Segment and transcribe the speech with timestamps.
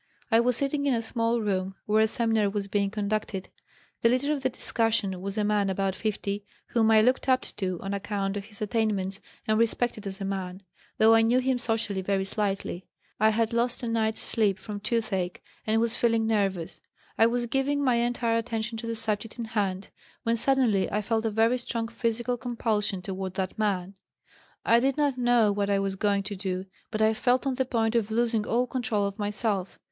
[0.31, 3.49] I was sitting in a small room where a seminar was being conducted.
[4.01, 7.79] The leader of the discussion was a man about 50, whom I looked up to
[7.81, 10.63] on account of his attainments and respected as a man,
[10.97, 12.87] though I knew him socially very slightly.
[13.19, 16.81] I had lost a night's sleep from toothache and was feeling nervous.
[17.15, 19.89] I was giving my entire attention to the subject in hand,
[20.23, 23.93] when suddenly I felt a very strong physical compulsion toward that man.
[24.65, 27.65] I did not know what I was going to do, but I felt on the
[27.65, 29.77] point of losing all control of myself.